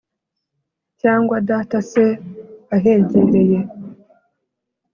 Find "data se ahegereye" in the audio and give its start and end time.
1.49-3.59